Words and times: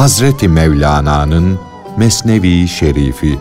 Hazreti 0.00 0.48
Mevlana'nın 0.48 1.58
Mesnevi 1.96 2.68
Şerifi 2.68 3.38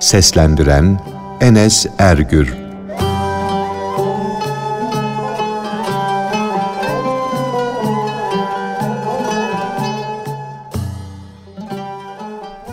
Seslendiren 0.00 1.00
Enes 1.40 1.86
Ergür 1.98 2.54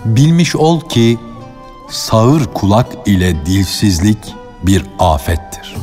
Bilmiş 0.05 0.55
ol 0.55 0.81
ki 0.81 1.19
sağır 1.89 2.45
kulak 2.45 2.87
ile 3.05 3.45
dilsizlik 3.45 4.35
bir 4.63 4.85
afettir. 4.99 5.80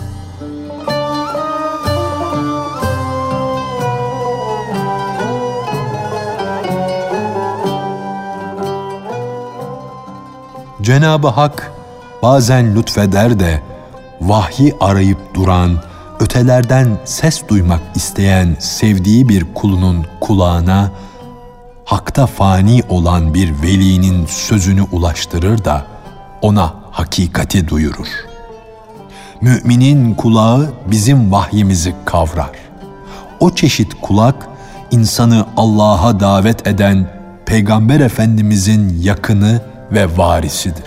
Cenab-ı 10.89 11.29
Hak 11.29 11.73
bazen 12.23 12.77
lütfeder 12.77 13.41
de 13.41 13.63
vahyi 14.21 14.75
arayıp 14.81 15.19
duran, 15.35 15.83
ötelerden 16.21 16.99
ses 17.05 17.43
duymak 17.49 17.81
isteyen 17.95 18.57
sevdiği 18.59 19.29
bir 19.29 19.55
kulunun 19.55 20.07
kulağına 20.21 20.91
hakta 21.85 22.27
fani 22.27 22.83
olan 22.89 23.35
bir 23.35 23.63
velinin 23.63 24.27
sözünü 24.27 24.83
ulaştırır 24.83 25.65
da 25.65 25.87
ona 26.43 26.75
hakikati 26.91 27.69
duyurur. 27.69 28.09
Müminin 29.41 30.15
kulağı 30.15 30.71
bizim 30.87 31.33
vahyimizi 31.33 31.95
kavrar. 32.05 32.51
O 33.41 33.55
çeşit 33.55 33.95
kulak 34.03 34.49
insanı 34.91 35.47
Allah'a 35.57 36.21
davet 36.21 36.67
eden 36.67 37.11
Peygamber 37.47 38.01
Efendimizin 38.01 39.03
yakını 39.03 39.78
ve 39.93 40.17
varisidir. 40.17 40.85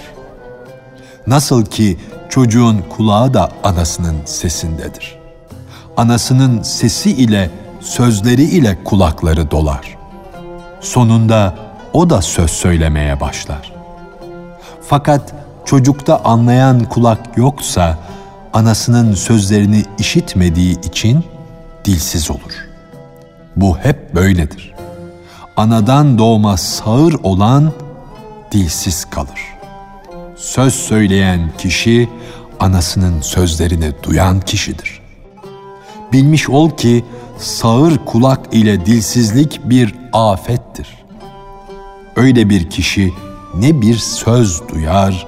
Nasıl 1.27 1.65
ki 1.65 1.97
çocuğun 2.29 2.83
kulağı 2.89 3.33
da 3.33 3.49
anasının 3.63 4.15
sesindedir. 4.25 5.15
Anasının 5.97 6.61
sesi 6.61 7.11
ile 7.11 7.49
sözleri 7.79 8.43
ile 8.43 8.77
kulakları 8.83 9.51
dolar. 9.51 9.97
Sonunda 10.81 11.55
o 11.93 12.09
da 12.09 12.21
söz 12.21 12.51
söylemeye 12.51 13.19
başlar. 13.19 13.73
Fakat 14.81 15.33
çocukta 15.65 16.21
anlayan 16.23 16.83
kulak 16.83 17.37
yoksa 17.37 17.97
anasının 18.53 19.13
sözlerini 19.13 19.83
işitmediği 19.99 20.79
için 20.81 21.25
dilsiz 21.85 22.31
olur. 22.31 22.69
Bu 23.55 23.77
hep 23.77 24.15
böyledir. 24.15 24.73
Anadan 25.57 26.17
doğma 26.17 26.57
sağır 26.57 27.15
olan 27.23 27.71
dilsiz 28.51 29.05
kalır. 29.05 29.41
Söz 30.35 30.73
söyleyen 30.73 31.51
kişi 31.57 32.09
anasının 32.59 33.21
sözlerini 33.21 33.91
duyan 34.03 34.41
kişidir. 34.41 35.01
Bilmiş 36.13 36.49
ol 36.49 36.69
ki 36.69 37.05
sağır 37.37 37.97
kulak 38.05 38.53
ile 38.53 38.85
dilsizlik 38.85 39.59
bir 39.63 39.95
afettir. 40.13 40.87
Öyle 42.15 42.49
bir 42.49 42.69
kişi 42.69 43.13
ne 43.55 43.81
bir 43.81 43.97
söz 43.97 44.67
duyar 44.67 45.27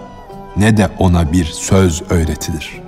ne 0.57 0.77
de 0.77 0.89
ona 0.99 1.31
bir 1.31 1.45
söz 1.45 2.01
öğretilir. 2.09 2.81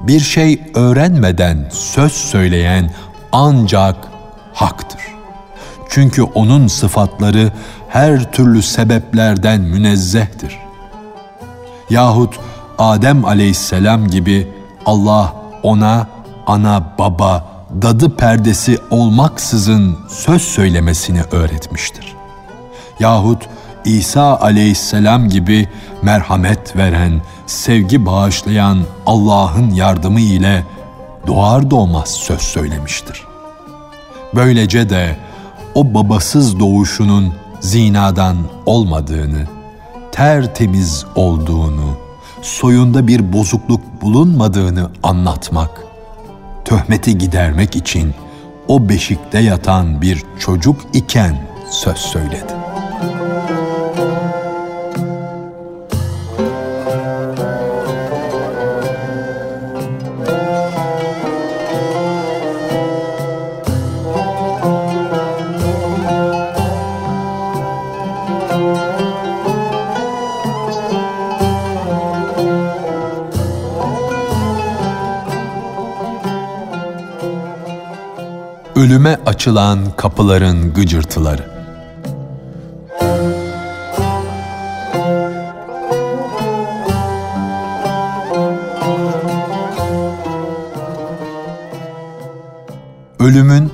Bir 0.00 0.20
şey 0.20 0.62
öğrenmeden 0.74 1.68
söz 1.72 2.12
söyleyen 2.12 2.90
ancak 3.32 3.96
haktır. 4.54 5.00
Çünkü 5.88 6.22
onun 6.22 6.66
sıfatları 6.66 7.52
her 7.96 8.32
türlü 8.32 8.62
sebeplerden 8.62 9.60
münezzehtir. 9.60 10.58
Yahut 11.90 12.38
Adem 12.78 13.24
aleyhisselam 13.24 14.08
gibi 14.08 14.48
Allah 14.86 15.34
ona 15.62 16.06
ana 16.46 16.94
baba 16.98 17.46
dadı 17.82 18.16
perdesi 18.16 18.78
olmaksızın 18.90 19.98
söz 20.08 20.42
söylemesini 20.42 21.22
öğretmiştir. 21.32 22.14
Yahut 23.00 23.48
İsa 23.84 24.40
aleyhisselam 24.40 25.28
gibi 25.28 25.68
merhamet 26.02 26.76
veren, 26.76 27.20
sevgi 27.46 28.06
bağışlayan 28.06 28.78
Allah'ın 29.06 29.70
yardımı 29.70 30.20
ile 30.20 30.64
doğar 31.26 31.70
doğmaz 31.70 32.10
söz 32.10 32.40
söylemiştir. 32.40 33.24
Böylece 34.34 34.90
de 34.90 35.16
o 35.74 35.94
babasız 35.94 36.60
doğuşunun 36.60 37.34
zinadan 37.66 38.36
olmadığını, 38.66 39.46
tertemiz 40.12 41.06
olduğunu, 41.14 41.96
soyunda 42.42 43.06
bir 43.06 43.32
bozukluk 43.32 44.02
bulunmadığını 44.02 44.90
anlatmak, 45.02 45.70
töhmeti 46.64 47.18
gidermek 47.18 47.76
için 47.76 48.14
o 48.68 48.88
beşikte 48.88 49.38
yatan 49.38 50.02
bir 50.02 50.22
çocuk 50.38 50.80
iken 50.92 51.48
söz 51.70 51.96
söyledi. 51.96 52.65
Açılan 79.46 79.78
kapıların 79.96 80.74
gıcırtıları. 80.74 81.50
Ölümün 93.18 93.72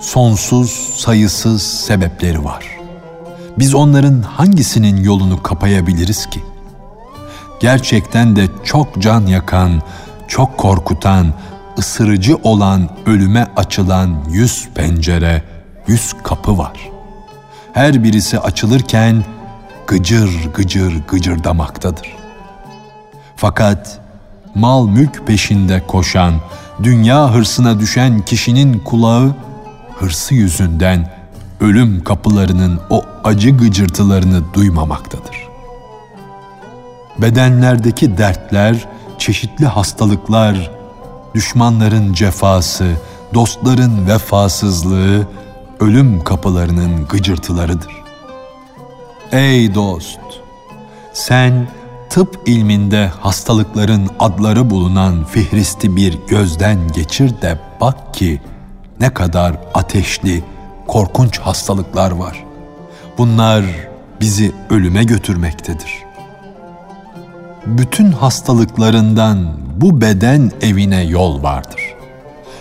sonsuz, 0.00 0.70
sayısız 0.96 1.62
sebepleri 1.62 2.44
var. 2.44 2.66
Biz 3.58 3.74
onların 3.74 4.22
hangisinin 4.22 5.04
yolunu 5.04 5.42
kapayabiliriz 5.42 6.26
ki? 6.26 6.42
Gerçekten 7.60 8.36
de 8.36 8.48
çok 8.64 9.02
can 9.02 9.26
yakan, 9.26 9.82
çok 10.28 10.58
korkutan, 10.58 11.34
ısırıcı 11.78 12.36
olan 12.36 12.88
ölüme 13.06 13.46
açılan 13.56 14.16
yüz 14.30 14.68
pencere, 14.74 15.42
yüz 15.86 16.14
kapı 16.22 16.58
var. 16.58 16.90
Her 17.72 18.04
birisi 18.04 18.38
açılırken 18.38 19.24
gıcır 19.86 20.48
gıcır 20.54 21.02
gıcırdamaktadır. 21.08 22.16
Fakat 23.36 24.00
mal 24.54 24.86
mülk 24.86 25.26
peşinde 25.26 25.82
koşan, 25.86 26.34
dünya 26.82 27.34
hırsına 27.34 27.80
düşen 27.80 28.20
kişinin 28.20 28.78
kulağı 28.78 29.34
hırsı 29.98 30.34
yüzünden 30.34 31.10
ölüm 31.60 32.04
kapılarının 32.04 32.80
o 32.90 33.04
acı 33.24 33.50
gıcırtılarını 33.50 34.54
duymamaktadır. 34.54 35.48
Bedenlerdeki 37.18 38.18
dertler, 38.18 38.88
çeşitli 39.18 39.66
hastalıklar, 39.66 40.70
düşmanların 41.34 42.12
cefası, 42.12 42.92
dostların 43.34 44.06
vefasızlığı, 44.06 45.26
ölüm 45.80 46.24
kapılarının 46.24 47.06
gıcırtılarıdır. 47.06 47.92
Ey 49.32 49.74
dost! 49.74 50.20
Sen 51.12 51.68
tıp 52.10 52.40
ilminde 52.46 53.10
hastalıkların 53.20 54.10
adları 54.18 54.70
bulunan 54.70 55.24
fihristi 55.24 55.96
bir 55.96 56.18
gözden 56.28 56.88
geçir 56.88 57.42
de 57.42 57.58
bak 57.80 58.14
ki 58.14 58.40
ne 59.00 59.14
kadar 59.14 59.56
ateşli, 59.74 60.44
korkunç 60.86 61.38
hastalıklar 61.38 62.10
var. 62.10 62.44
Bunlar 63.18 63.64
bizi 64.20 64.52
ölüme 64.70 65.04
götürmektedir. 65.04 66.11
Bütün 67.66 68.12
hastalıklarından 68.12 69.48
bu 69.76 70.00
beden 70.00 70.50
evine 70.60 71.02
yol 71.02 71.42
vardır. 71.42 71.80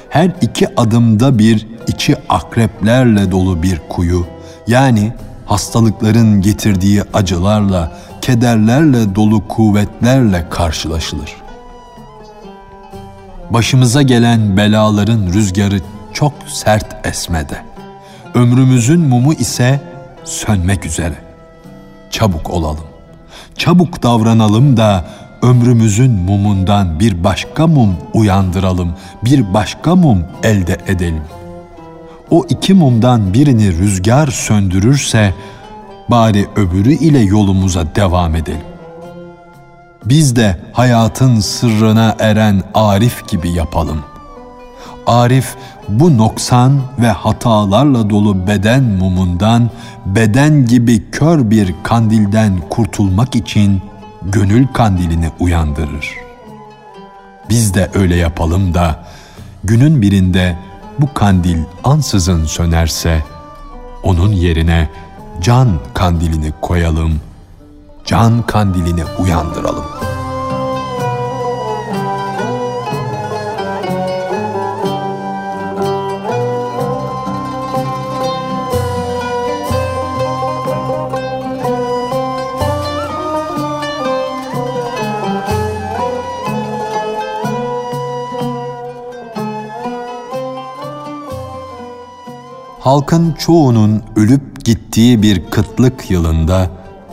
Her 0.10 0.32
iki 0.42 0.80
adımda 0.80 1.40
bir 1.40 1.68
içi 1.88 2.16
akreplerle 2.30 3.32
dolu 3.32 3.64
bir 3.64 3.82
kuyu, 3.90 4.26
yani 4.68 5.14
hastalıkların 5.46 6.42
getirdiği 6.42 7.04
acılarla, 7.14 7.92
kederlerle 8.22 9.16
dolu 9.16 9.48
kuvvetlerle 9.48 10.50
karşılaşılır. 10.50 11.36
Başımıza 13.50 14.02
gelen 14.02 14.58
belaların 14.58 15.34
rüzgarı 15.34 15.80
çok 16.14 16.34
sert 16.48 17.08
esmede. 17.08 17.58
ömrümüzün 18.34 19.00
mumu 19.00 19.34
ise 19.34 19.82
sönmek 20.24 20.86
üzere. 20.86 21.16
Çabuk 22.12 22.50
olalım. 22.50 22.91
Çabuk 23.58 24.04
davranalım 24.04 24.78
da 24.78 25.06
ömrümüzün 25.42 26.12
mumundan 26.12 27.00
bir 27.00 27.24
başka 27.24 27.68
mum 27.68 27.96
uyandıralım, 28.14 28.94
bir 29.26 29.54
başka 29.54 29.96
mum 29.96 30.24
elde 30.44 30.78
edelim. 30.88 31.24
O 32.30 32.46
iki 32.50 32.74
mumdan 32.74 33.34
birini 33.34 33.78
rüzgar 33.78 34.28
söndürürse 34.28 35.34
bari 36.10 36.48
öbürü 36.56 36.94
ile 36.94 37.20
yolumuza 37.20 37.96
devam 37.96 38.36
edelim. 38.36 38.62
Biz 40.06 40.36
de 40.36 40.58
hayatın 40.74 41.40
sırrına 41.40 42.16
eren 42.20 42.64
Arif 42.74 43.28
gibi 43.28 43.52
yapalım. 43.52 44.11
Arif 45.12 45.56
bu 45.90 46.18
noksan 46.18 46.82
ve 47.00 47.08
hatalarla 47.08 48.10
dolu 48.10 48.48
beden 48.48 48.84
mumundan, 48.84 49.70
beden 50.06 50.66
gibi 50.66 51.12
kör 51.12 51.50
bir 51.50 51.76
kandilden 51.84 52.54
kurtulmak 52.70 53.36
için 53.36 53.82
gönül 54.22 54.68
kandilini 54.68 55.30
uyandırır. 55.40 56.16
Biz 57.50 57.74
de 57.74 57.92
öyle 57.94 58.16
yapalım 58.16 58.74
da 58.74 59.04
günün 59.64 60.02
birinde 60.02 60.58
bu 61.00 61.14
kandil 61.14 61.58
ansızın 61.84 62.46
sönerse 62.46 63.24
onun 64.04 64.32
yerine 64.32 64.90
can 65.42 65.70
kandilini 65.94 66.54
koyalım, 66.62 67.22
can 68.06 68.42
kandilini 68.46 69.04
uyandıralım. 69.20 70.11
Halkın 92.92 93.36
çoğunun 93.40 94.04
ölüp 94.16 94.66
gittiği 94.66 95.22
bir 95.22 95.46
kıtlık 95.52 96.12
yılında 96.12 96.70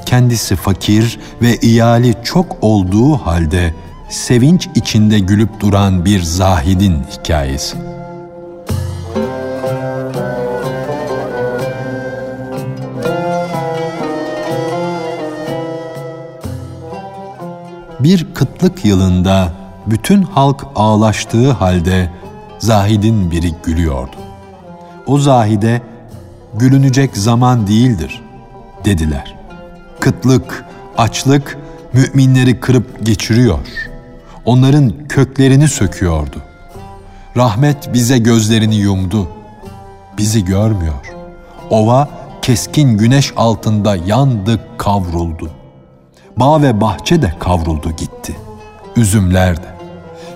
kendisi 0.07 0.57
fakir 0.57 1.19
ve 1.43 1.57
iyali 1.57 2.15
çok 2.25 2.57
olduğu 2.61 3.17
halde 3.17 3.75
sevinç 4.11 4.69
içinde 4.75 5.19
gülüp 5.19 5.61
duran 5.61 6.05
bir 6.05 6.23
zahidin 6.23 7.03
hikayesi. 7.03 7.77
Bir 18.01 18.35
kıtlık 18.35 18.85
yılında 18.85 19.53
bütün 19.87 20.23
halk 20.23 20.67
ağlaştığı 20.77 21.51
halde 21.51 22.11
zahidin 22.59 23.31
biri 23.31 23.55
gülüyordu 23.65 24.18
o 25.09 25.19
zahide 25.19 25.83
gülünecek 26.55 27.17
zaman 27.17 27.67
değildir 27.67 28.23
dediler. 28.85 29.37
Kıtlık, 30.01 30.65
açlık 30.97 31.59
müminleri 31.93 32.61
kırıp 32.61 33.07
geçiriyor. 33.07 33.59
Onların 34.45 35.09
köklerini 35.09 35.69
söküyordu. 35.69 36.43
Rahmet 37.37 37.95
bize 37.95 38.19
gözlerini 38.19 38.77
yumdu. 38.77 39.29
Bizi 40.19 40.45
görmüyor. 40.45 41.15
Ova 41.71 42.09
keskin 42.43 42.99
güneş 42.99 43.33
altında 43.37 43.97
yandı, 43.97 44.61
kavruldu. 44.79 45.51
Bağ 46.37 46.63
ve 46.63 46.81
bahçe 46.81 47.23
de 47.23 47.33
kavruldu 47.39 47.91
gitti. 47.91 48.37
Üzümler 48.97 49.57
de. 49.57 49.69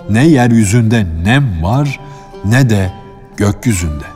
Ne 0.09 0.27
yeryüzünde 0.27 1.05
nem 1.23 1.63
var 1.63 1.99
ne 2.45 2.69
de 2.69 2.91
gökyüzünde. 3.37 4.12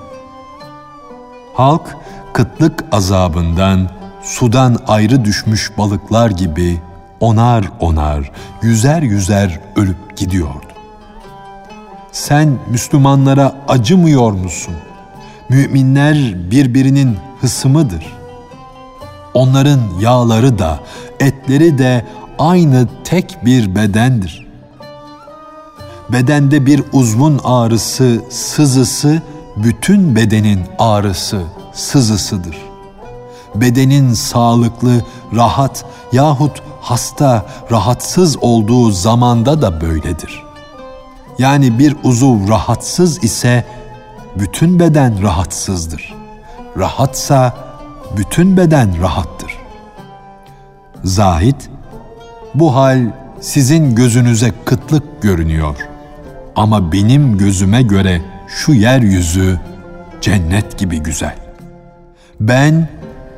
Halk 1.57 1.97
kıtlık 2.33 2.85
azabından 2.91 3.89
sudan 4.23 4.77
ayrı 4.87 5.25
düşmüş 5.25 5.71
balıklar 5.77 6.29
gibi 6.29 6.81
onar 7.19 7.65
onar, 7.79 8.31
yüzer 8.61 9.01
yüzer 9.01 9.59
ölüp 9.75 10.17
gidiyordu. 10.17 10.67
Sen 12.11 12.57
Müslümanlara 12.69 13.55
acımıyor 13.67 14.31
musun? 14.31 14.73
Müminler 15.49 16.17
birbirinin 16.51 17.17
hısımıdır. 17.41 18.17
Onların 19.33 19.79
yağları 19.99 20.59
da, 20.59 20.79
etleri 21.19 21.77
de 21.77 22.05
aynı 22.39 22.87
tek 23.03 23.37
bir 23.45 23.75
bedendir. 23.75 24.47
Bedende 26.09 26.65
bir 26.65 26.83
uzvun 26.93 27.39
ağrısı, 27.43 28.21
sızısı 28.29 29.21
bütün 29.63 30.15
bedenin 30.15 30.59
ağrısı, 30.79 31.43
sızısıdır. 31.73 32.57
Bedenin 33.55 34.13
sağlıklı, 34.13 35.01
rahat 35.35 35.85
yahut 36.11 36.61
hasta, 36.81 37.45
rahatsız 37.71 38.37
olduğu 38.37 38.91
zamanda 38.91 39.61
da 39.61 39.81
böyledir. 39.81 40.43
Yani 41.39 41.79
bir 41.79 41.95
uzuv 42.03 42.49
rahatsız 42.49 43.23
ise 43.23 43.65
bütün 44.35 44.79
beden 44.79 45.23
rahatsızdır. 45.23 46.13
Rahatsa 46.77 47.53
bütün 48.17 48.57
beden 48.57 49.01
rahattır. 49.01 49.57
Zahid, 51.03 51.61
bu 52.55 52.75
hal 52.75 53.11
sizin 53.41 53.95
gözünüze 53.95 54.53
kıtlık 54.65 55.21
görünüyor 55.21 55.75
ama 56.55 56.91
benim 56.91 57.37
gözüme 57.37 57.81
göre 57.81 58.21
şu 58.47 58.73
yeryüzü 58.73 59.59
cennet 60.21 60.77
gibi 60.77 60.99
güzel. 60.99 61.35
Ben 62.39 62.87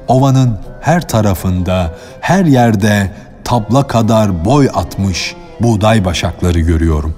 ovanın 0.08 0.60
her 0.82 1.08
tarafında, 1.08 1.96
her 2.22 2.46
yerde 2.46 3.12
tabla 3.44 3.88
kadar 3.88 4.46
boy 4.46 4.70
atmış 4.74 5.36
buğday 5.60 6.06
başakları 6.06 6.60
görüyorum. 6.60 7.16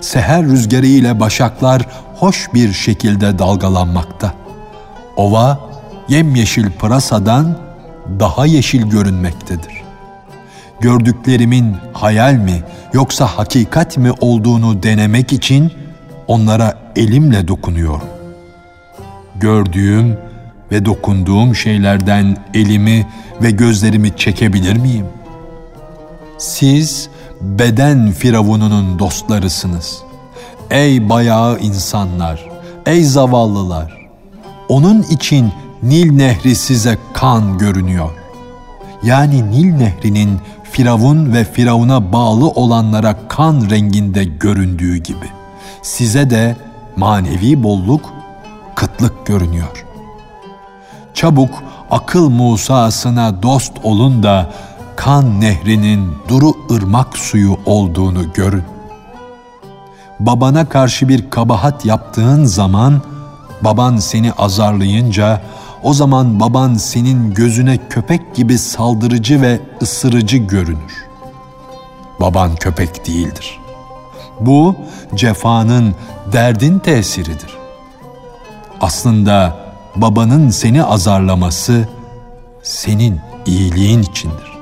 Seher 0.00 0.44
rüzgarı 0.44 0.86
ile 0.86 1.20
başaklar 1.20 1.82
hoş 2.16 2.54
bir 2.54 2.72
şekilde 2.72 3.38
dalgalanmakta. 3.38 4.34
Ova 5.16 5.60
yemyeşil 6.08 6.70
pırasadan 6.70 7.58
daha 8.20 8.46
yeşil 8.46 8.82
görünmektedir. 8.90 9.82
Gördüklerimin 10.80 11.76
hayal 11.92 12.34
mi 12.34 12.62
yoksa 12.92 13.26
hakikat 13.26 13.96
mi 13.96 14.12
olduğunu 14.20 14.82
denemek 14.82 15.32
için 15.32 15.72
onlara 16.28 16.78
elimle 16.96 17.48
dokunuyorum. 17.48 18.08
Gördüğüm 19.36 20.18
ve 20.72 20.84
dokunduğum 20.84 21.54
şeylerden 21.54 22.36
elimi 22.54 23.06
ve 23.42 23.50
gözlerimi 23.50 24.16
çekebilir 24.16 24.76
miyim? 24.76 25.06
Siz 26.38 27.08
beden 27.40 28.12
firavununun 28.12 28.98
dostlarısınız. 28.98 29.98
Ey 30.70 31.08
bayağı 31.08 31.58
insanlar, 31.58 32.50
ey 32.86 33.04
zavallılar. 33.04 34.08
Onun 34.68 35.02
için 35.02 35.52
Nil 35.82 36.12
Nehri 36.12 36.54
size 36.54 36.98
kan 37.14 37.58
görünüyor. 37.58 38.10
Yani 39.02 39.50
Nil 39.50 39.74
Nehri'nin 39.74 40.38
Firavun 40.72 41.32
ve 41.32 41.44
Firavun'a 41.44 42.12
bağlı 42.12 42.48
olanlara 42.48 43.16
kan 43.28 43.70
renginde 43.70 44.24
göründüğü 44.24 44.96
gibi.'' 44.96 45.43
Size 45.82 46.30
de 46.30 46.56
manevi 46.96 47.62
bolluk, 47.62 48.12
kıtlık 48.74 49.26
görünüyor. 49.26 49.84
Çabuk 51.14 51.62
akıl 51.90 52.28
Musa'sına 52.28 53.42
dost 53.42 53.72
olun 53.82 54.22
da 54.22 54.50
kan 54.96 55.40
nehrinin 55.40 56.12
duru 56.28 56.54
ırmak 56.70 57.18
suyu 57.18 57.58
olduğunu 57.66 58.32
görün. 58.32 58.64
Babana 60.20 60.68
karşı 60.68 61.08
bir 61.08 61.30
kabahat 61.30 61.84
yaptığın 61.84 62.44
zaman 62.44 63.02
baban 63.60 63.96
seni 63.96 64.32
azarlayınca 64.32 65.42
o 65.82 65.94
zaman 65.94 66.40
baban 66.40 66.74
senin 66.74 67.34
gözüne 67.34 67.78
köpek 67.90 68.34
gibi 68.34 68.58
saldırıcı 68.58 69.42
ve 69.42 69.60
ısırıcı 69.82 70.36
görünür. 70.36 71.06
Baban 72.20 72.56
köpek 72.56 73.06
değildir.'' 73.06 73.63
Bu 74.40 74.76
cefanın, 75.14 75.94
derdin 76.32 76.78
tesiridir. 76.78 77.50
Aslında 78.80 79.56
babanın 79.96 80.50
seni 80.50 80.84
azarlaması 80.84 81.88
senin 82.62 83.20
iyiliğin 83.46 84.02
içindir. 84.02 84.52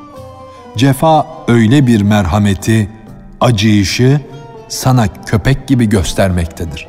Cefa 0.76 1.26
öyle 1.48 1.86
bir 1.86 2.02
merhameti, 2.02 2.90
acıyışı 3.40 4.20
sana 4.68 5.08
köpek 5.26 5.68
gibi 5.68 5.88
göstermektedir. 5.88 6.88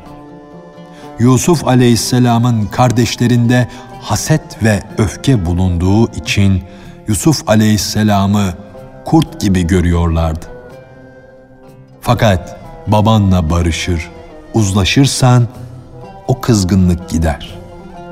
Yusuf 1.18 1.68
aleyhisselamın 1.68 2.66
kardeşlerinde 2.66 3.68
haset 4.02 4.62
ve 4.62 4.82
öfke 4.98 5.46
bulunduğu 5.46 6.12
için 6.12 6.62
Yusuf 7.08 7.48
aleyhisselamı 7.48 8.52
kurt 9.04 9.40
gibi 9.40 9.66
görüyorlardı. 9.66 10.46
Fakat 12.00 12.63
babanla 12.86 13.50
barışır, 13.50 14.10
uzlaşırsan 14.54 15.48
o 16.28 16.40
kızgınlık 16.40 17.08
gider. 17.08 17.58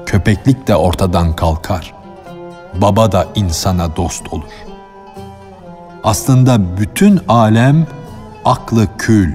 Köpeklik 0.06 0.68
de 0.68 0.76
ortadan 0.76 1.36
kalkar. 1.36 1.94
Baba 2.74 3.12
da 3.12 3.26
insana 3.34 3.96
dost 3.96 4.32
olur. 4.32 4.52
Aslında 6.04 6.78
bütün 6.78 7.20
alem 7.28 7.86
aklı 8.44 8.86
kül, 8.98 9.32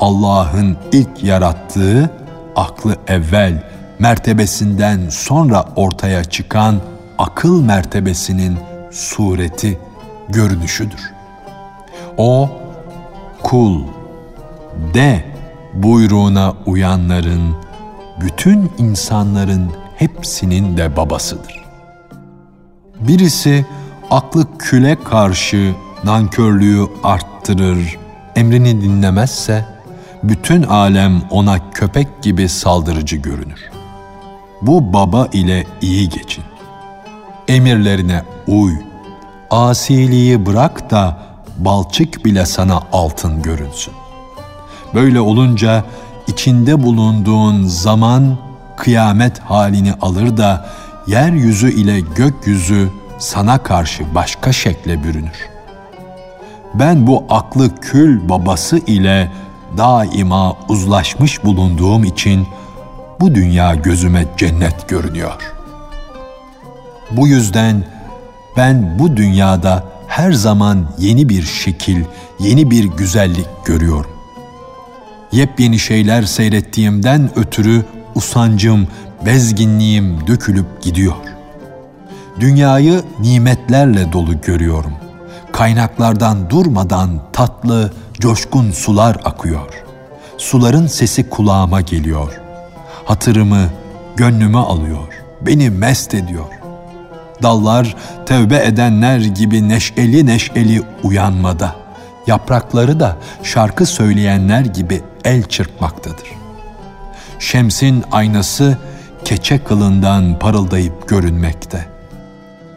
Allah'ın 0.00 0.76
ilk 0.92 1.24
yarattığı 1.24 2.10
aklı 2.56 2.96
evvel 3.06 3.62
mertebesinden 3.98 5.08
sonra 5.08 5.64
ortaya 5.76 6.24
çıkan 6.24 6.80
akıl 7.18 7.62
mertebesinin 7.62 8.58
sureti, 8.92 9.78
görünüşüdür. 10.28 11.12
O 12.16 12.50
kul, 13.42 13.82
de 14.94 15.24
buyruğuna 15.74 16.54
uyanların, 16.66 17.56
bütün 18.20 18.70
insanların 18.78 19.72
hepsinin 19.96 20.76
de 20.76 20.96
babasıdır. 20.96 21.64
Birisi 23.00 23.66
aklı 24.10 24.58
küle 24.58 24.96
karşı 25.04 25.74
nankörlüğü 26.04 26.86
arttırır, 27.02 27.98
emrini 28.36 28.80
dinlemezse, 28.80 29.64
bütün 30.22 30.62
alem 30.62 31.22
ona 31.30 31.70
köpek 31.70 32.22
gibi 32.22 32.48
saldırıcı 32.48 33.16
görünür. 33.16 33.70
Bu 34.62 34.92
baba 34.92 35.28
ile 35.32 35.64
iyi 35.80 36.08
geçin. 36.08 36.44
Emirlerine 37.48 38.22
uy. 38.46 38.72
Asiliği 39.50 40.46
bırak 40.46 40.90
da 40.90 41.18
balçık 41.58 42.24
bile 42.24 42.46
sana 42.46 42.82
altın 42.92 43.42
görünsün. 43.42 43.94
Böyle 44.94 45.20
olunca 45.20 45.84
içinde 46.26 46.82
bulunduğun 46.82 47.64
zaman 47.64 48.38
kıyamet 48.76 49.38
halini 49.38 49.92
alır 50.00 50.36
da 50.36 50.66
yeryüzü 51.06 51.72
ile 51.72 52.00
gökyüzü 52.00 52.88
sana 53.18 53.58
karşı 53.58 54.14
başka 54.14 54.52
şekle 54.52 55.04
bürünür. 55.04 55.48
Ben 56.74 57.06
bu 57.06 57.24
aklı 57.30 57.80
kül 57.80 58.28
babası 58.28 58.78
ile 58.78 59.32
daima 59.76 60.56
uzlaşmış 60.68 61.44
bulunduğum 61.44 62.04
için 62.04 62.46
bu 63.20 63.34
dünya 63.34 63.74
gözüme 63.74 64.24
cennet 64.36 64.88
görünüyor. 64.88 65.54
Bu 67.10 67.28
yüzden 67.28 67.84
ben 68.56 68.98
bu 68.98 69.16
dünyada 69.16 69.84
her 70.06 70.32
zaman 70.32 70.90
yeni 70.98 71.28
bir 71.28 71.42
şekil, 71.42 72.04
yeni 72.38 72.70
bir 72.70 72.84
güzellik 72.84 73.46
görüyorum. 73.64 74.17
Yepyeni 75.32 75.78
şeyler 75.78 76.22
seyrettiğimden 76.22 77.30
ötürü 77.36 77.84
usancım, 78.14 78.88
bezginliğim 79.26 80.26
dökülüp 80.26 80.82
gidiyor. 80.82 81.14
Dünyayı 82.40 83.02
nimetlerle 83.20 84.12
dolu 84.12 84.40
görüyorum. 84.40 84.92
Kaynaklardan 85.52 86.50
durmadan 86.50 87.10
tatlı, 87.32 87.92
coşkun 88.20 88.70
sular 88.70 89.16
akıyor. 89.24 89.84
Suların 90.38 90.86
sesi 90.86 91.30
kulağıma 91.30 91.80
geliyor. 91.80 92.40
Hatırımı, 93.04 93.68
gönlümü 94.16 94.58
alıyor. 94.58 95.08
Beni 95.40 95.70
mest 95.70 96.14
ediyor. 96.14 96.44
Dallar 97.42 97.96
tevbe 98.26 98.64
edenler 98.64 99.18
gibi 99.18 99.68
neşeli 99.68 100.26
neşeli 100.26 100.82
uyanmada. 101.02 101.76
Yaprakları 102.26 103.00
da 103.00 103.16
şarkı 103.42 103.86
söyleyenler 103.86 104.60
gibi 104.60 105.02
el 105.28 105.42
çırpmaktadır. 105.42 106.28
Şemsin 107.38 108.04
aynası 108.12 108.78
keçe 109.24 109.58
kılından 109.58 110.38
parıldayıp 110.38 111.08
görünmekte. 111.08 111.86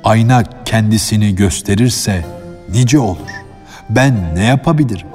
Ayna 0.04 0.44
kendisini 0.66 1.36
gösterirse 1.36 2.26
nice 2.70 3.00
olur. 3.00 3.32
Ben 3.90 4.36
ne 4.36 4.44
yapabilirim? 4.44 5.08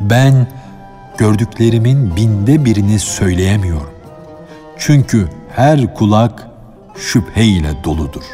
Ben 0.00 0.46
gördüklerimin 1.18 2.16
binde 2.16 2.64
birini 2.64 2.98
söyleyemiyorum. 2.98 3.94
Çünkü 4.78 5.28
her 5.56 5.94
kulak 5.94 6.48
şüphe 6.96 7.44
ile 7.44 7.84
doludur, 7.84 8.24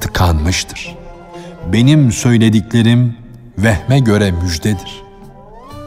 tıkanmıştır. 0.00 0.96
Benim 1.72 2.12
söylediklerim 2.12 3.16
vehme 3.58 3.98
göre 3.98 4.30
müjdedir. 4.30 5.02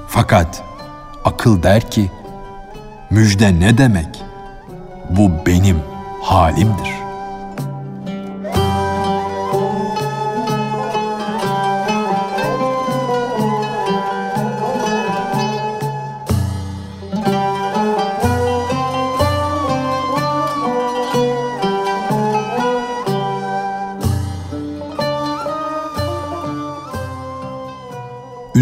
Fakat 0.08 0.63
akıl 1.25 1.63
der 1.63 1.92
ki, 1.92 2.12
müjde 3.10 3.60
ne 3.60 3.77
demek? 3.77 4.24
Bu 5.10 5.32
benim 5.46 5.80
halimdir. 6.22 7.02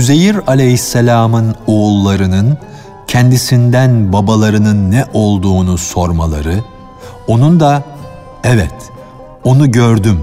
Üzeyir 0.02 0.38
aleyhisselamın 0.48 1.56
oğullarının 1.68 2.58
kendisinden 3.08 4.14
babalarının 4.14 4.92
ne 4.92 5.06
olduğunu 5.14 5.78
sormaları, 5.78 6.64
onun 7.28 7.60
da 7.60 7.84
evet 8.44 8.74
onu 9.44 9.72
gördüm 9.72 10.20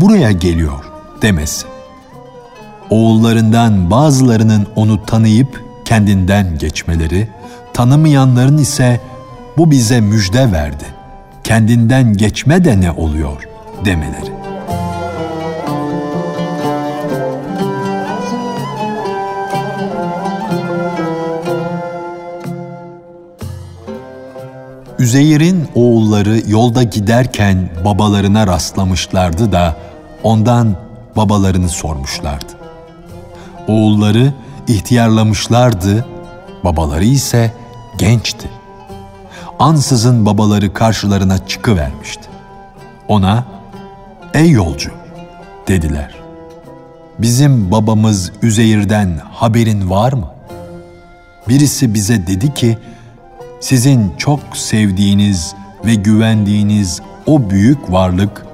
buraya 0.00 0.32
geliyor 0.32 0.84
demesi. 1.22 1.66
Oğullarından 2.90 3.90
bazılarının 3.90 4.66
onu 4.76 5.06
tanıyıp 5.06 5.64
kendinden 5.84 6.58
geçmeleri, 6.58 7.28
tanımayanların 7.72 8.58
ise 8.58 9.00
bu 9.56 9.70
bize 9.70 10.00
müjde 10.00 10.52
verdi. 10.52 10.84
Kendinden 11.44 12.12
geçme 12.12 12.64
de 12.64 12.80
ne 12.80 12.90
oluyor 12.90 13.48
demeleri. 13.84 14.39
Üzeyr'in 25.00 25.68
oğulları 25.74 26.42
yolda 26.50 26.82
giderken 26.82 27.68
babalarına 27.84 28.46
rastlamışlardı 28.46 29.52
da 29.52 29.76
ondan 30.22 30.76
babalarını 31.16 31.68
sormuşlardı. 31.68 32.52
Oğulları 33.68 34.32
ihtiyarlamışlardı, 34.68 36.04
babaları 36.64 37.04
ise 37.04 37.52
gençti. 37.98 38.50
Ansızın 39.58 40.26
babaları 40.26 40.72
karşılarına 40.72 41.46
çıkıvermişti. 41.46 42.28
Ona, 43.08 43.44
''Ey 44.34 44.50
yolcu'' 44.50 44.94
dediler. 45.68 46.14
''Bizim 47.18 47.70
babamız 47.70 48.32
Üzeyr'den 48.42 49.20
haberin 49.32 49.90
var 49.90 50.12
mı?'' 50.12 50.34
Birisi 51.48 51.94
bize 51.94 52.26
dedi 52.26 52.54
ki, 52.54 52.78
sizin 53.60 54.12
çok 54.18 54.40
sevdiğiniz 54.56 55.54
ve 55.84 55.94
güvendiğiniz 55.94 57.00
o 57.26 57.50
büyük 57.50 57.92
varlık 57.92 58.46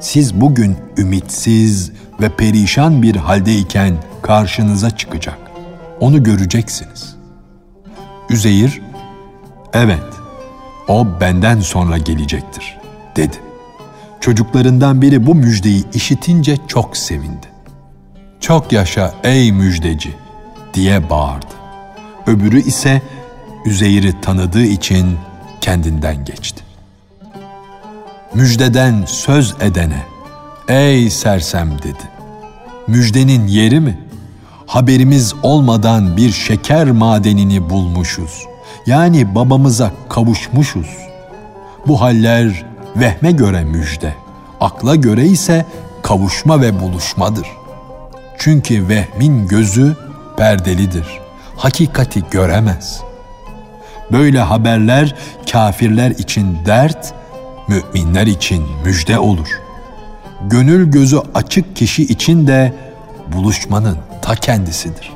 siz 0.00 0.40
bugün 0.40 0.76
ümitsiz 0.98 1.92
ve 2.20 2.28
perişan 2.28 3.02
bir 3.02 3.16
haldeyken 3.16 3.94
karşınıza 4.22 4.90
çıkacak. 4.90 5.38
Onu 6.00 6.22
göreceksiniz. 6.22 7.16
Üzeyir, 8.30 8.82
evet, 9.72 10.02
o 10.88 11.06
benden 11.20 11.60
sonra 11.60 11.98
gelecektir, 11.98 12.78
dedi. 13.16 13.36
Çocuklarından 14.20 15.02
biri 15.02 15.26
bu 15.26 15.34
müjdeyi 15.34 15.84
işitince 15.94 16.56
çok 16.68 16.96
sevindi. 16.96 17.46
Çok 18.40 18.72
yaşa 18.72 19.14
ey 19.24 19.52
müjdeci 19.52 20.14
diye 20.74 21.10
bağırdı. 21.10 21.54
Öbürü 22.26 22.60
ise 22.60 23.02
Üzeyr'i 23.64 24.20
tanıdığı 24.20 24.64
için 24.64 25.16
kendinden 25.60 26.24
geçti. 26.24 26.64
Müjdeden 28.34 29.04
söz 29.06 29.54
edene, 29.60 30.02
ey 30.68 31.10
sersem 31.10 31.78
dedi. 31.78 32.10
Müjdenin 32.86 33.46
yeri 33.46 33.80
mi? 33.80 33.98
Haberimiz 34.66 35.34
olmadan 35.42 36.16
bir 36.16 36.32
şeker 36.32 36.90
madenini 36.90 37.70
bulmuşuz. 37.70 38.46
Yani 38.86 39.34
babamıza 39.34 39.90
kavuşmuşuz. 40.08 40.88
Bu 41.86 42.00
haller 42.00 42.66
vehme 42.96 43.32
göre 43.32 43.64
müjde, 43.64 44.14
akla 44.60 44.94
göre 44.94 45.26
ise 45.26 45.66
kavuşma 46.02 46.60
ve 46.60 46.80
buluşmadır. 46.80 47.46
Çünkü 48.38 48.88
vehmin 48.88 49.48
gözü 49.48 49.96
perdelidir. 50.36 51.06
Hakikati 51.56 52.24
göremez. 52.30 53.00
Böyle 54.12 54.40
haberler 54.40 55.14
kafirler 55.52 56.10
için 56.10 56.58
dert, 56.66 57.14
müminler 57.68 58.26
için 58.26 58.64
müjde 58.84 59.18
olur. 59.18 59.48
Gönül 60.46 60.90
gözü 60.90 61.18
açık 61.34 61.76
kişi 61.76 62.02
için 62.02 62.46
de 62.46 62.74
buluşmanın 63.32 63.98
ta 64.22 64.34
kendisidir. 64.34 65.12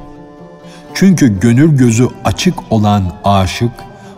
Çünkü 0.94 1.40
gönül 1.40 1.76
gözü 1.76 2.08
açık 2.24 2.72
olan 2.72 3.12
aşık, 3.24 3.72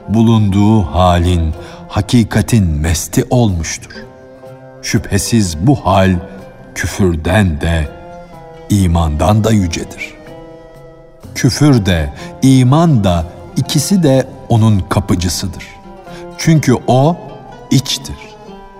bulunduğu 0.08 0.82
halin, 0.82 1.54
hakikatin 1.88 2.64
mesti 2.64 3.24
olmuştur. 3.30 3.92
Şüphesiz 4.82 5.66
bu 5.66 5.86
hal 5.86 6.16
küfürden 6.74 7.60
de, 7.60 7.88
imandan 8.70 9.44
da 9.44 9.50
yücedir. 9.50 10.14
Küfür 11.34 11.86
de, 11.86 12.12
iman 12.42 13.04
da 13.04 13.24
ikisi 13.56 14.02
de 14.02 14.26
onun 14.50 14.80
kapıcısıdır. 14.80 15.66
Çünkü 16.38 16.76
o 16.86 17.16
içtir. 17.70 18.16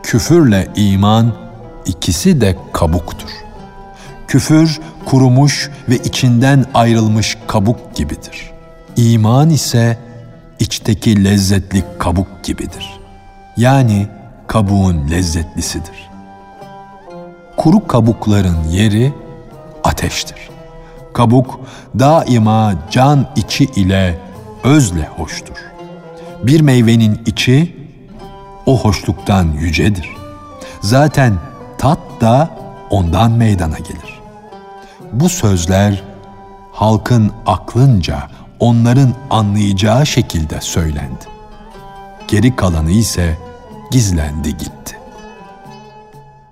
Küfürle 0.03 0.69
iman 0.77 1.33
ikisi 1.87 2.41
de 2.41 2.57
kabuktur. 2.73 3.31
Küfür 4.29 4.81
kurumuş 5.05 5.71
ve 5.89 5.97
içinden 5.97 6.65
ayrılmış 6.75 7.39
kabuk 7.47 7.95
gibidir. 7.95 8.51
İman 8.97 9.51
ise 9.51 9.99
içteki 10.59 11.25
lezzetli 11.25 11.85
kabuk 11.99 12.45
gibidir. 12.45 13.01
Yani 13.57 14.07
kabuğun 14.47 15.11
lezzetlisidir. 15.11 16.11
Kuru 17.57 17.87
kabukların 17.87 18.65
yeri 18.71 19.13
ateştir. 19.85 20.51
Kabuk 21.15 21.61
daima 21.99 22.75
can 22.91 23.27
içi 23.37 23.65
ile 23.65 24.30
özle 24.65 25.09
hoştur. 25.17 25.57
Bir 26.43 26.61
meyvenin 26.61 27.21
içi 27.27 27.77
o 28.67 28.79
hoşluktan 28.79 29.53
yücedir. 29.53 30.17
Zaten 30.81 31.39
tat 31.79 31.99
da 32.21 32.51
ondan 32.91 33.33
meydana 33.33 33.79
gelir. 33.79 34.21
Bu 35.13 35.29
sözler 35.29 36.03
halkın 36.73 37.33
aklınca 37.47 38.29
onların 38.61 39.15
anlayacağı 39.31 40.07
şekilde 40.07 40.61
söylendi. 40.61 41.25
Geri 42.29 42.57
kalanı 42.57 42.91
ise 42.91 43.39
gizlendi 43.91 44.57
gitti. 44.57 44.99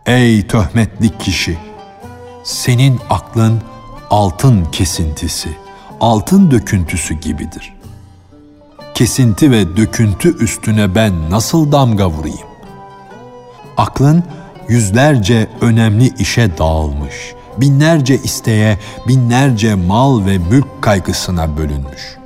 Ey 0.07 0.47
töhmetli 0.47 1.19
kişi! 1.19 1.59
Senin 2.45 3.00
aklın 3.11 3.62
altın 4.11 4.65
kesintisi, 4.65 5.49
altın 6.00 6.50
döküntüsü 6.50 7.15
gibidir. 7.15 7.78
Kesinti 8.99 9.50
ve 9.50 9.76
döküntü 9.76 10.37
üstüne 10.38 10.95
ben 10.95 11.31
nasıl 11.31 11.73
damga 11.73 12.11
vurayım? 12.11 12.49
Aklın 13.77 14.25
yüzlerce 14.68 15.49
önemli 15.61 16.14
işe 16.18 16.59
dağılmış, 16.59 17.14
binlerce 17.57 18.16
isteğe, 18.16 18.79
binlerce 19.09 19.75
mal 19.75 20.27
ve 20.27 20.38
mülk 20.38 20.83
kaygısına 20.83 21.57
bölünmüş. 21.57 22.16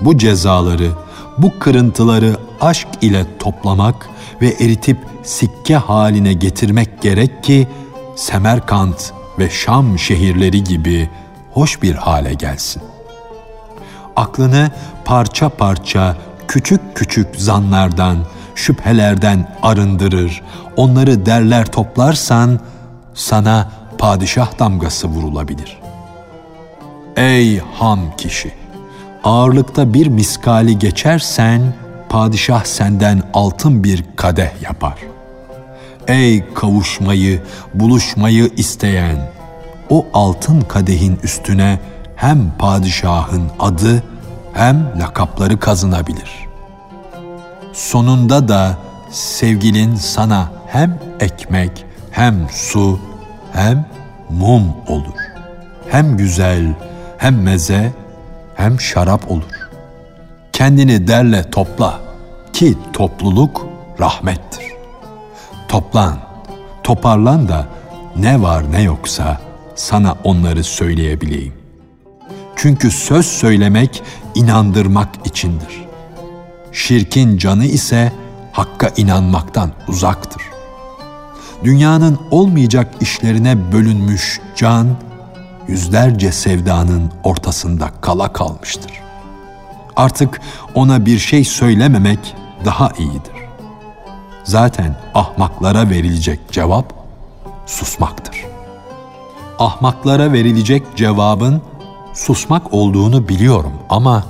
Bu 0.00 0.18
cezaları, 0.18 0.90
bu 1.38 1.58
kırıntıları 1.58 2.36
aşk 2.60 2.88
ile 3.00 3.26
toplamak 3.38 4.08
ve 4.42 4.48
eritip 4.48 4.98
sikke 5.22 5.76
haline 5.76 6.32
getirmek 6.32 7.02
gerek 7.02 7.44
ki 7.44 7.68
Semerkant 8.16 9.12
ve 9.38 9.50
Şam 9.50 9.98
şehirleri 9.98 10.64
gibi 10.64 11.10
hoş 11.52 11.82
bir 11.82 11.94
hale 11.94 12.34
gelsin. 12.34 12.82
Aklını 14.18 14.70
parça 15.04 15.48
parça 15.48 16.16
küçük 16.48 16.80
küçük 16.94 17.36
zanlardan, 17.36 18.16
şüphelerden 18.54 19.56
arındırır, 19.62 20.42
onları 20.76 21.26
derler 21.26 21.66
toplarsan 21.66 22.60
sana 23.14 23.70
padişah 23.98 24.58
damgası 24.58 25.08
vurulabilir. 25.08 25.78
Ey 27.16 27.58
ham 27.58 28.00
kişi! 28.16 28.54
Ağırlıkta 29.24 29.94
bir 29.94 30.06
miskali 30.06 30.78
geçersen, 30.78 31.74
padişah 32.08 32.64
senden 32.64 33.22
altın 33.34 33.84
bir 33.84 34.04
kadeh 34.16 34.62
yapar. 34.62 34.98
Ey 36.08 36.54
kavuşmayı, 36.54 37.42
buluşmayı 37.74 38.50
isteyen, 38.56 39.30
o 39.90 40.06
altın 40.14 40.60
kadehin 40.60 41.18
üstüne 41.22 41.78
hem 42.18 42.52
padişahın 42.58 43.42
adı 43.58 44.02
hem 44.52 45.00
lakapları 45.00 45.60
kazınabilir. 45.60 46.48
Sonunda 47.72 48.48
da 48.48 48.78
sevgilin 49.10 49.94
sana 49.94 50.52
hem 50.66 50.98
ekmek, 51.20 51.84
hem 52.10 52.48
su, 52.50 53.00
hem 53.52 53.86
mum 54.30 54.74
olur. 54.88 55.18
Hem 55.90 56.16
güzel, 56.16 56.74
hem 57.18 57.42
meze, 57.42 57.92
hem 58.54 58.80
şarap 58.80 59.30
olur. 59.30 59.68
Kendini 60.52 61.08
derle 61.08 61.50
topla 61.50 62.00
ki 62.52 62.78
topluluk 62.92 63.66
rahmettir. 64.00 64.64
Toplan, 65.68 66.18
toparlan 66.82 67.48
da 67.48 67.66
ne 68.16 68.42
var 68.42 68.72
ne 68.72 68.82
yoksa 68.82 69.40
sana 69.74 70.16
onları 70.24 70.64
söyleyebileyim. 70.64 71.57
Çünkü 72.58 72.90
söz 72.90 73.26
söylemek 73.26 74.02
inandırmak 74.34 75.08
içindir. 75.24 75.84
Şirkin 76.72 77.38
canı 77.38 77.64
ise 77.64 78.12
hakka 78.52 78.90
inanmaktan 78.96 79.72
uzaktır. 79.88 80.42
Dünyanın 81.64 82.18
olmayacak 82.30 82.94
işlerine 83.00 83.72
bölünmüş 83.72 84.40
can, 84.56 84.88
yüzlerce 85.68 86.32
sevdanın 86.32 87.10
ortasında 87.24 87.90
kala 88.00 88.32
kalmıştır. 88.32 88.92
Artık 89.96 90.40
ona 90.74 91.06
bir 91.06 91.18
şey 91.18 91.44
söylememek 91.44 92.34
daha 92.64 92.90
iyidir. 92.98 93.38
Zaten 94.44 94.96
ahmaklara 95.14 95.90
verilecek 95.90 96.40
cevap 96.52 96.92
susmaktır. 97.66 98.44
Ahmaklara 99.58 100.32
verilecek 100.32 100.82
cevabın 100.96 101.62
susmak 102.18 102.74
olduğunu 102.74 103.28
biliyorum 103.28 103.72
ama 103.90 104.24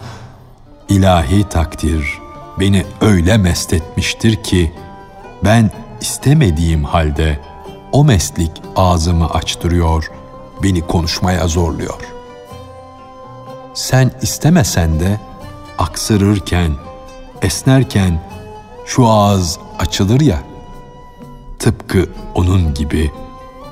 ilahi 0.89 1.49
takdir 1.49 2.19
beni 2.61 2.87
öyle 3.01 3.37
mest 3.37 3.73
etmiştir 3.73 4.43
ki 4.43 4.73
ben 5.45 5.71
istemediğim 6.01 6.85
halde 6.85 7.41
o 7.93 8.05
meslik 8.05 8.51
ağzımı 8.77 9.31
açtırıyor, 9.31 10.11
beni 10.63 10.87
konuşmaya 10.87 11.49
zorluyor. 11.49 12.01
Sen 13.75 14.11
istemesen 14.23 15.01
de 15.01 15.21
aksırırken, 15.79 16.73
esnerken 17.43 18.21
şu 18.87 19.09
ağız 19.09 19.59
açılır 19.79 20.21
ya, 20.21 20.39
tıpkı 21.59 22.09
onun 22.35 22.75
gibi 22.75 23.13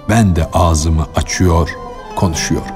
ben 0.08 0.36
de 0.36 0.50
ağzımı 0.52 1.06
açıyor, 1.16 1.68
konuşuyorum. 2.16 2.75